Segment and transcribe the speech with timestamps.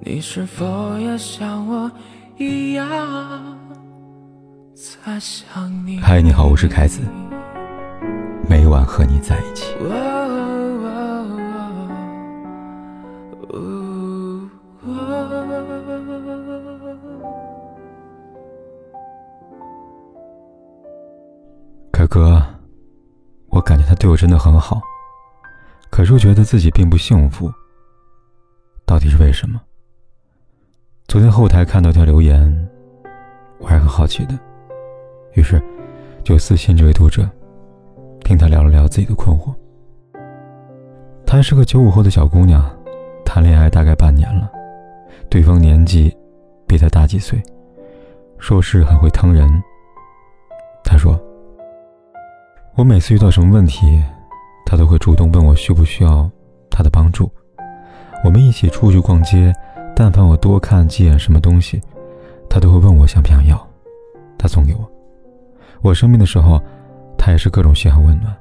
[0.00, 1.90] 你是否也像我
[2.36, 2.86] 一样
[4.74, 5.98] 在想你？
[5.98, 7.00] 嗨，你好，我是凯子，
[8.48, 9.74] 每晚和你在一起。
[21.92, 22.40] 可哥，
[23.48, 24.80] 我感觉他对我真的很好，
[25.90, 27.52] 可是我觉得自己并不幸福，
[28.86, 29.60] 到底是为什么？
[31.08, 32.68] 昨天后台看到条留言，
[33.60, 34.38] 我还很好奇的，
[35.32, 35.58] 于是
[36.22, 37.26] 就私信这位读者，
[38.20, 39.54] 听他聊了聊自己的困惑。
[41.26, 42.62] 她是个九五后的小姑娘，
[43.24, 44.50] 谈恋爱大概半年了，
[45.30, 46.14] 对方年纪
[46.66, 47.42] 比她大几岁，
[48.38, 49.50] 说是很会疼人。
[50.84, 51.18] 她说。
[52.76, 54.00] 我每次遇到什么问题，
[54.66, 56.30] 他都会主动问我需不需要
[56.70, 57.28] 他的帮助。
[58.22, 59.52] 我们一起出去逛街，
[60.00, 61.82] 但凡我多看几眼什么东西，
[62.48, 63.58] 他都会问我想不想要，
[64.38, 64.88] 他送给我。
[65.82, 66.62] 我生病的时候，
[67.18, 68.32] 他也是各种嘘寒问暖，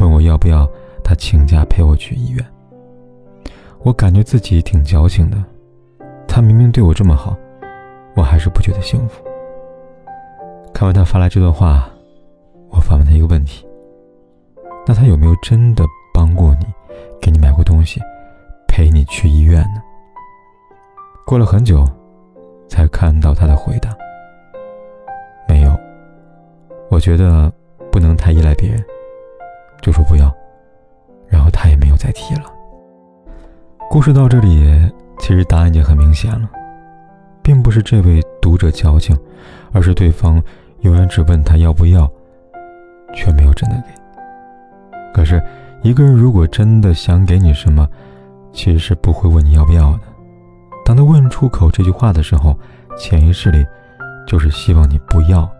[0.00, 0.68] 问我要不要
[1.02, 2.44] 他请假陪我去医院。
[3.80, 5.42] 我感觉自己挺矫情的，
[6.28, 7.34] 他明明对我这么好，
[8.14, 9.24] 我还是不觉得幸福。
[10.74, 11.88] 看完他发来这段话。
[12.68, 13.66] 我反问他一个问题：
[14.86, 16.66] 那他有没有真的帮过你，
[17.18, 17.98] 给你买过东西，
[18.68, 19.82] 陪你去医院呢？
[21.32, 21.82] 过了很久，
[22.68, 23.88] 才看到他的回答：
[25.48, 25.74] 没有。
[26.90, 27.50] 我觉得
[27.90, 28.84] 不能太依赖别人，
[29.80, 30.30] 就说不要，
[31.26, 32.42] 然后他也没有再提了。
[33.88, 36.50] 故事到这里，其实答案已经很明显了，
[37.42, 39.18] 并不是这位读者矫情，
[39.72, 40.34] 而是对方
[40.80, 42.06] 永远只问他要不要。
[43.14, 45.02] 却没有真的给。
[45.14, 45.42] 可是，
[45.80, 47.88] 一个人如果真的想给你什么，
[48.52, 50.00] 其实是不会问你要不要的。
[50.84, 52.58] 当他问出口这句话的时候，
[52.98, 53.64] 潜意识里
[54.26, 55.50] 就是希望你不要，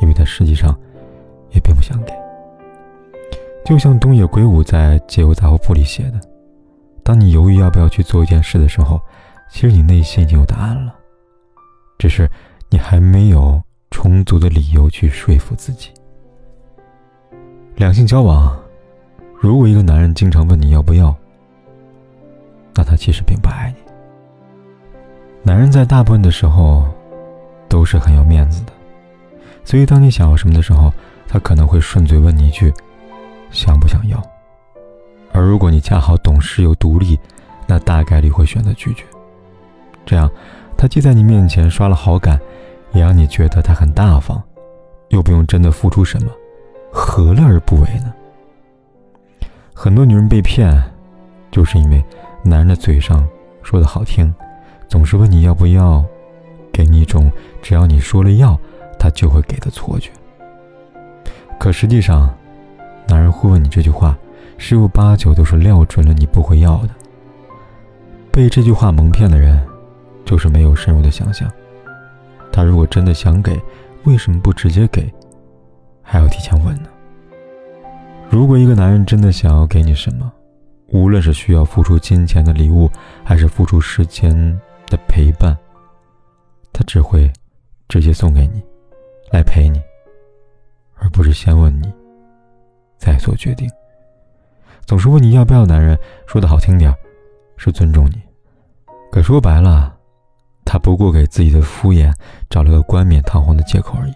[0.00, 0.76] 因为他实际上
[1.50, 2.12] 也并不想给。
[3.64, 6.20] 就像东野圭吾在《解忧杂货铺》里写的
[7.04, 9.00] ：“当你犹豫要不要去做一件事的时候，
[9.50, 10.94] 其实你内心已经有答案了，
[11.98, 12.28] 只是
[12.68, 15.90] 你还没有充足的理由去说服自己。”
[17.76, 18.58] 两性交往，
[19.38, 21.14] 如果一个男人经常问你要不要，
[22.74, 23.89] 那他其实并不爱你。
[25.50, 26.84] 男人在大部分的时候
[27.68, 28.72] 都是很有面子的，
[29.64, 30.92] 所以当你想要什么的时候，
[31.26, 32.72] 他可能会顺嘴问你一句
[33.50, 34.22] “想不想要”。
[35.34, 37.18] 而如果你恰好懂事又独立，
[37.66, 39.02] 那大概率会选择拒绝。
[40.06, 40.30] 这样，
[40.76, 42.38] 他既在你面前刷了好感，
[42.92, 44.40] 也让你觉得他很大方，
[45.08, 46.30] 又不用真的付出什么。
[46.92, 48.14] 何乐而不为呢？
[49.74, 50.80] 很多女人被骗，
[51.50, 52.04] 就是因为
[52.44, 53.28] 男人的嘴上
[53.64, 54.32] 说的好听，
[54.90, 56.04] 总是问你要不要，
[56.72, 57.30] 给你一种
[57.62, 58.58] 只要你说了要，
[58.98, 60.10] 他就会给的错觉。
[61.60, 62.28] 可实际上，
[63.06, 64.18] 男人会问你这句话，
[64.58, 66.88] 十有八九都是料准了你不会要的。
[68.32, 69.64] 被这句话蒙骗的人，
[70.24, 71.48] 就是没有深入的想象。
[72.50, 73.60] 他如果真的想给，
[74.02, 75.08] 为什么不直接给？
[76.02, 76.88] 还要提前问呢。
[78.28, 80.30] 如果一个男人真的想要给你什么，
[80.88, 82.90] 无论是需要付出金钱的礼物，
[83.22, 85.56] 还是付出时间的陪伴，
[86.72, 87.32] 他只会
[87.88, 88.62] 直接送给你，
[89.32, 89.80] 来陪你，
[90.96, 91.90] 而不是先问你，
[92.98, 93.70] 再做决定。
[94.84, 95.96] 总是问你要不要，男人
[96.26, 96.92] 说的好听点
[97.56, 98.20] 是尊重你，
[99.12, 99.94] 可说白了，
[100.64, 102.12] 他不过给自己的敷衍
[102.50, 104.12] 找了个冠冕堂皇的借口而已。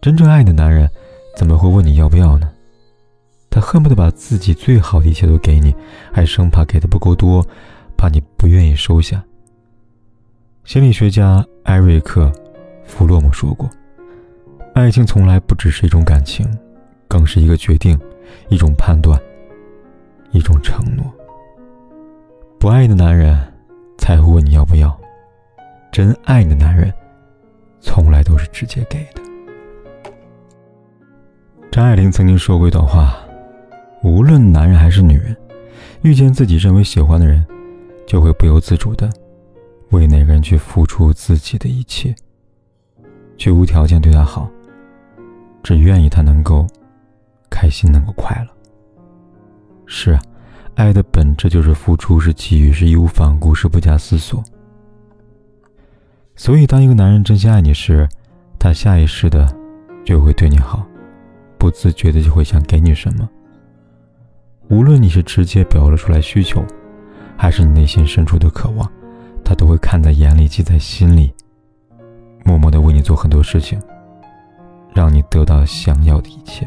[0.00, 0.88] 真正爱的男人，
[1.36, 2.50] 怎么会问你要不要呢？
[3.48, 5.74] 他恨不得把自己最好的一切都给你，
[6.10, 7.46] 还生怕给的不够多，
[8.02, 9.22] 怕你不愿意收下。
[10.64, 12.26] 心理学家艾瑞克·
[12.84, 13.70] 弗洛姆说过
[14.74, 16.44] ：“爱情从来不只是一种感情，
[17.06, 17.96] 更是一个决定，
[18.48, 19.16] 一种判断，
[20.32, 21.04] 一种承诺。
[22.58, 23.40] 不爱的男人
[23.98, 24.98] 才会问你要不要，
[25.92, 26.92] 真爱的男人，
[27.80, 29.22] 从来都是直接给的。”
[31.70, 33.16] 张爱玲曾经说过一段话
[34.02, 35.36] ：“无论男人还是女人，
[36.02, 37.46] 遇见自己认为喜欢的人，
[38.06, 39.10] 就会不由自主的
[39.90, 42.14] 为那个人去付出自己的一切，
[43.36, 44.48] 去无条件对他好，
[45.62, 46.66] 只愿意他能够
[47.50, 48.48] 开心，能够快乐。”
[49.86, 50.22] 是啊，
[50.74, 54.42] 爱的本质就是付出，是给予，是义无反顾，是不加思索。
[56.34, 58.08] 所以，当一个男人真心爱你时，
[58.58, 59.46] 他下意识的
[60.04, 60.86] 就会对你好。
[61.58, 63.28] 不自觉的就会想给你什么。
[64.68, 66.64] 无论你是直接表露出来需求，
[67.42, 68.88] 还是你内心深处的渴望，
[69.44, 71.34] 他都会看在眼里，记在心里，
[72.44, 73.82] 默默的为你做很多事情，
[74.94, 76.64] 让你得到想要的一切。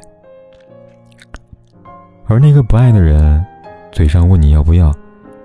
[2.25, 3.42] 而那个不爱的人，
[3.89, 4.94] 嘴上问你要不要，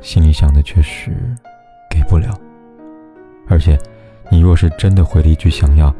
[0.00, 1.12] 心里想的却是
[1.88, 2.36] 给不了。
[3.46, 3.78] 而且，
[4.32, 5.94] 你若是真的回了一句想要，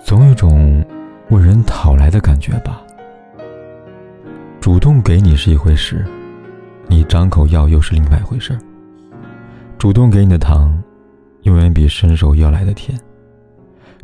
[0.00, 0.86] 总有种
[1.30, 2.80] 问人讨来的感觉吧。
[4.60, 6.06] 主动给你是一回事，
[6.88, 8.58] 你张口要又是另外一回事儿。
[9.78, 10.82] 主动给你的糖，
[11.42, 12.98] 永远比伸手要来的甜；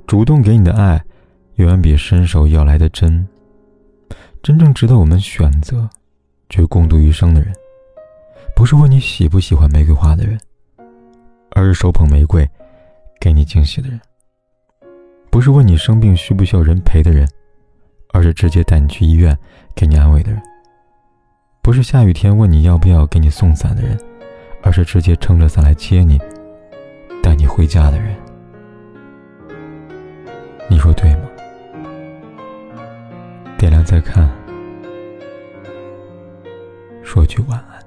[0.06, 1.02] 主动给你的爱，
[1.56, 3.26] 永远比伸手要来的真。
[4.42, 5.88] 真正值得我们选择，
[6.50, 7.52] 去共度余生的人，
[8.54, 10.38] 不是问你喜不喜欢玫瑰花的人，
[11.52, 12.48] 而是手捧玫瑰，
[13.18, 13.98] 给你惊喜的人；
[15.30, 17.26] 不是问你生病需不需要人陪的人，
[18.12, 19.36] 而是直接带你去医院，
[19.74, 20.40] 给你安慰的人；
[21.64, 23.98] 不是下雨天问你要不要给你送伞的人，
[24.62, 26.20] 而是直接撑着伞来接你，
[27.22, 28.14] 带你回家的人。
[30.68, 31.22] 你说对吗？
[33.56, 34.30] 点亮再看，
[37.02, 37.82] 说句晚安。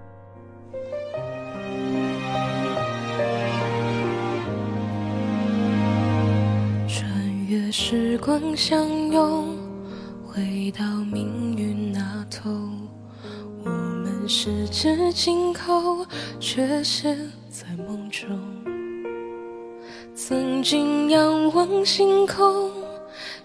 [6.88, 7.08] 穿
[7.46, 9.56] 越时光相拥，
[10.26, 12.67] 回到命运那头，
[14.28, 16.06] 十指紧扣，
[16.40, 17.16] 却是
[17.50, 18.28] 在梦中。
[20.14, 22.70] 曾经仰望星空。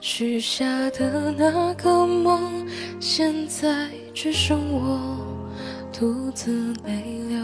[0.01, 2.67] 许下的那个梦，
[2.99, 5.17] 现在只剩我
[5.93, 7.39] 独自泪流。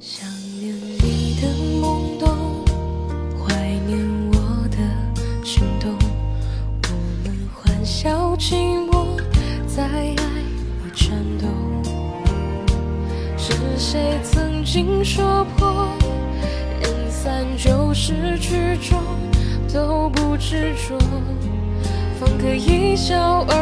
[0.00, 1.46] 想念你的
[1.80, 2.64] 懵懂，
[3.38, 3.54] 怀
[3.86, 3.96] 念
[4.32, 4.76] 我的
[5.44, 5.96] 心动。
[6.82, 6.88] 我
[7.22, 8.56] 们欢笑寂
[8.90, 9.06] 寞，
[9.68, 10.16] 在爱
[13.84, 15.88] 谁曾经说破，
[16.80, 18.96] 人散就是曲终？
[19.74, 20.96] 都不执着，
[22.20, 23.61] 方可一笑而